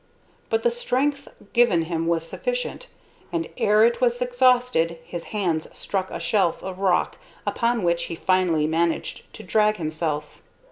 [0.49, 2.87] But the strength given him was sufficient,
[3.31, 8.15] and ere it was exhausted his hands struck a shelf of rock upon which he
[8.15, 10.41] finally managed to drag himself.